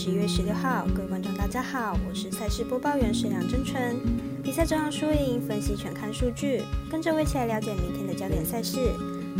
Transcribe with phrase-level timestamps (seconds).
[0.00, 3.96] 十一月十六号，各位观众大家好，我是赛事播报员石梁真纯。
[4.44, 8.78] 比赛中输赢分析全看数据，跟着我一起来了解明天的焦点赛事，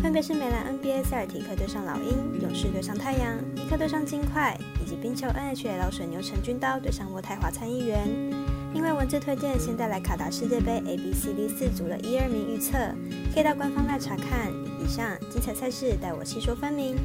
[0.03, 8.09] 分别是美兰 NBA 塞尔提克对上老鹰，勇士对上太阳，尼克对上金块，以及冰球 NHL 水牛城军刀对上渥太华参议员。
[8.75, 12.73] 另外文字推荐，现在来卡达世界杯 A、B、C、D 四组的一二名预测，
[13.33, 14.53] 可以到官方来查看。
[14.83, 16.97] 以上精彩赛事，带我细说分明。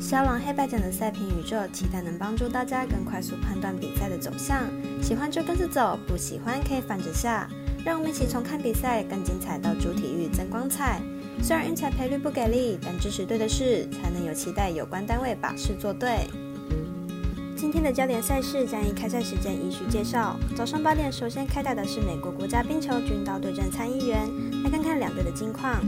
[0.00, 4.62] 肖狼黑白奖的赛评宇宙，期待能帮助大家更快速判断比赛的走向。
[5.02, 7.48] 喜欢就跟着走，不喜欢可以反着下。
[7.84, 11.00] 让我们一起从看比赛更精彩到主体育增光彩。
[11.42, 16.28] 虽然运彩赔率不给力，但支持对的事，才能有期待有关单位把事做对。
[17.56, 20.36] 今天的焦点赛事将以开赛时间依序介绍。
[20.54, 24.28] 早上八点，首先开打的是美国国家冰球军刀对阵参议员，
[24.62, 25.80] 来看看两队的近况。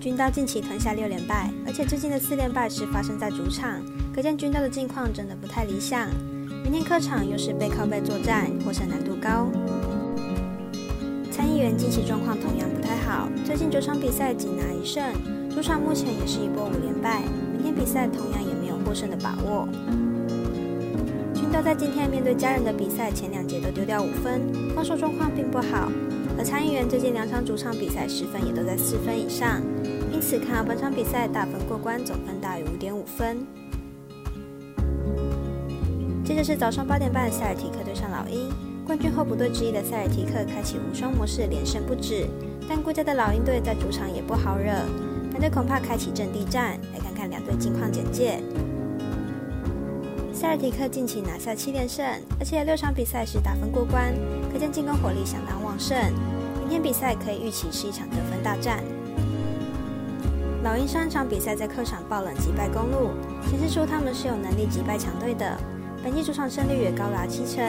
[0.00, 3.82] 军刀近期吞下六连败，而且最近的四连败是发生在主场，
[4.14, 6.08] 可见军刀的近况真的不太理想。
[6.62, 9.50] 明天客场又是背靠背作战，获胜难度高。
[11.32, 15.02] 参议员近期状况同样不太好，最近九场比赛仅拿一胜，
[15.50, 19.68] 主场目前也是一波五连败，明天比赛同样也没有获胜的把握。
[21.34, 24.42] 军刀在今天面对家人的比赛前两节都丢掉五分，
[24.76, 25.90] 防守状况并不好。
[26.38, 29.60] 而参议员最近两场主场比赛失分也都在四分以上，
[30.12, 33.44] 因此看好本场比赛大分过关，总分大于五点五分。
[36.24, 38.48] 接着是早上八点半，塞尔提克对上老鹰，
[38.86, 42.24] 冠军候补队之一的塞尔提克开启无双模式，连胜不止，
[42.68, 44.70] 但顾家的老鹰队在主场也不好惹，
[45.30, 46.78] 两队恐怕开启阵地战。
[46.94, 48.40] 来看看两队近况简介。
[50.38, 52.06] 塞尔提克近期拿下七连胜，
[52.38, 54.14] 而且六场比赛是打分过关，
[54.52, 55.98] 可见进攻火力相当旺盛。
[56.60, 58.80] 明天比赛可以预期是一场得分大战。
[60.62, 63.10] 老鹰上一场比赛在客场爆冷击败公路，
[63.50, 65.58] 显示出他们是有能力击败强队的。
[66.04, 67.64] 本季主场胜率也高达七成，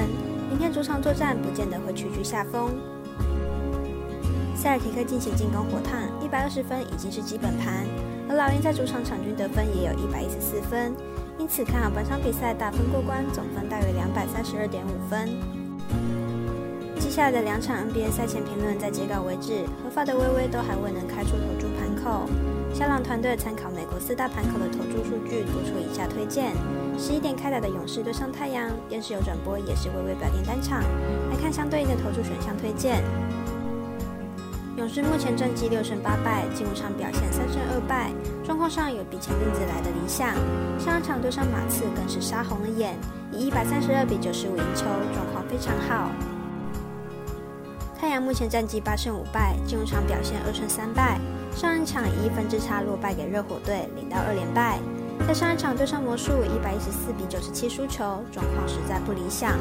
[0.48, 2.70] 明天主场作战不见得会屈居下风。
[4.56, 7.84] 塞尔提克近期进攻火烫，一百二十分已经是基本盘，
[8.30, 10.94] 而老鹰在主场场均得分也有一百一十四分。
[11.40, 15.30] 因此看好本场比赛打分过关，总分大约两百三十二点五分。
[17.00, 22.30] 接下来的两场 NBA 赛前评论在截稿为止，合法的微微都还未能开出投注盘口。
[22.74, 26.52] 小朗团队参考美国四大盘口的投注数据，做出以下推荐：
[27.00, 30.84] 十一点开打的勇士对上太阳，电视有转播，也是微微表定单场。
[31.32, 33.02] 来看相对应的投注选项推荐。
[34.76, 38.12] 勇士目前战绩六胜八败，近五场表现三胜二败，
[38.46, 40.36] 状况上有比前阵子来的理想。
[40.80, 42.98] 上一场对上马刺更是杀红了眼，
[43.34, 46.10] 以一百三十二比九十五赢球，状况非常好。
[48.00, 51.20] 太阳目前战绩八胜五败，近五场表现二胜三败，
[51.54, 54.80] 上一场以一分之差落败给热火队，领到二连败。
[55.28, 59.58] 在上一场对上魔术，一百一十四比九十七输球，状况实在不理想。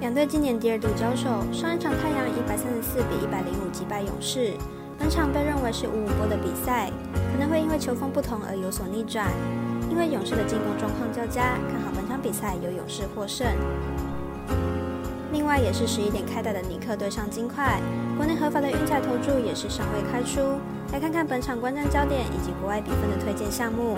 [0.00, 4.52] 两队今年第二度交手，上一场太阳一百三十四比一百零五击败勇士，
[5.00, 6.90] 本场被认为是五五波的比赛，
[7.32, 9.26] 可能会因为球风不同而有所逆转。
[9.90, 13.46] 因为勇士的进攻状况较佳，看好本场比赛由勇士获胜。
[15.32, 17.80] 另外也是十一点开打的尼克对上金块，
[18.18, 20.60] 国内合法的运彩投注也是尚未开出，
[20.92, 23.96] 来看看本场观战焦点以及国外比分的推荐项目。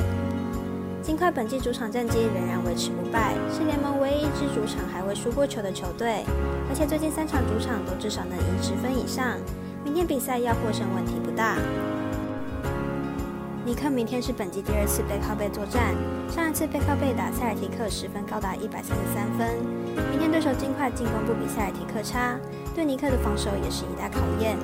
[1.02, 6.24] 金块本季主场战绩仍然维持不败，是联盟唯一一支主场还未输过球的球队，
[6.70, 9.36] 而且最近三场主场都至少能赢十分以上。
[10.12, 11.56] 比赛要获胜问题不大。
[13.64, 15.96] 尼克明天是本季第二次背靠背作战，
[16.28, 19.56] 上一次背靠背打塞尔提克十分高达一百三十三分。
[20.10, 22.36] 明天对手金块进攻不比塞尔提克差，
[22.74, 24.58] 对尼克的防守也是一大考验。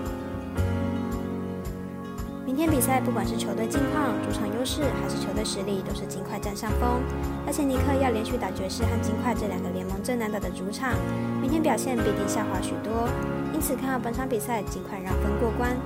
[2.44, 7.00] 明天比赛，不管是球队近况、主场优势，还是球队实力，都是金块占上风。
[7.46, 10.92] 而且尼克要连续打爵士和金块这两个联盟最难打的主场，
[11.40, 13.08] 明天表现必定下滑许多。
[13.52, 15.76] 因此看好本场比赛，尽快让分过关。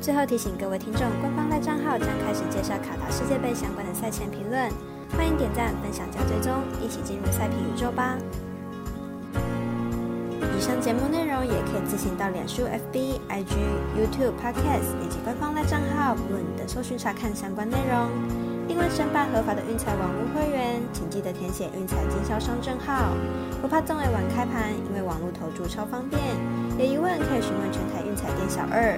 [0.00, 4.70] 最后提醒各位听众，官方赖账号将开始介绍卡达世界杯相关的赛前评论，
[5.16, 8.16] 欢迎点赞、分享加追踪，一起进入赛评宇宙吧。
[10.56, 13.54] 以上节目内容也可以自行到脸书、FB、IG、
[13.96, 18.39] YouTube、Podcast 以及官方的账号 Moon 等搜寻查看相关内容。
[18.70, 23.16] 另外，申办合法的运财网络会员，请记得填写运财经销商证号。
[23.60, 26.22] 不怕中尾晚开盘，因为网络投注超方便。
[26.78, 28.96] 有疑问可以询问全台运彩店小二。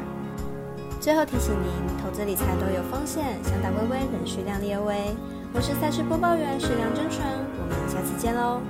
[1.00, 5.16] 最后提醒您，投资理财都有风险，想打微微仍需量力而为。
[5.54, 7.26] 我是赛事播报员石梁真纯，
[7.56, 8.60] 我们下次见喽。